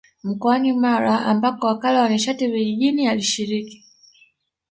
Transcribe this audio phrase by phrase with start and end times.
[0.23, 3.85] Mkoani Mara ambako Wakala wa Nishati Vijijini alishiriki